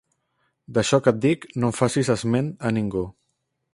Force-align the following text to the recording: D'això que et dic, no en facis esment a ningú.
D'això 0.77 0.99
que 1.07 1.13
et 1.15 1.19
dic, 1.25 1.45
no 1.63 1.71
en 1.73 1.75
facis 1.81 2.09
esment 2.15 2.49
a 2.71 2.73
ningú. 2.79 3.05